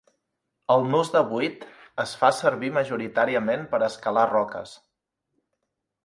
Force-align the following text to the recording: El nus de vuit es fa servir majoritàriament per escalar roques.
El 0.75 0.83
nus 0.93 1.09
de 1.15 1.19
vuit 1.33 1.65
es 2.03 2.13
fa 2.21 2.31
servir 2.37 2.71
majoritàriament 2.77 3.67
per 3.75 3.81
escalar 3.89 4.23
roques. 4.31 4.73